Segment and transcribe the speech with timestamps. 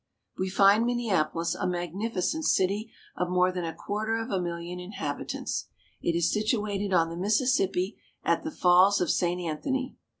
[0.35, 5.67] We find Minneapolis a magnificent city of more than a quarter of a million inhabitants.
[6.01, 7.73] It is situated on the Mis Falls of St.
[7.79, 7.99] Anthony.
[8.25, 9.39] sissippi, at the Falls of St.
[9.39, 9.95] Anthony.